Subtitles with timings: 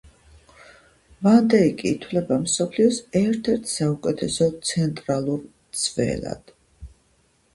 [1.27, 6.51] ვან დეიკი ითვლება მსოფლიოს ერთ-ერთ საუკეთესო ცენტრალურ მცველად.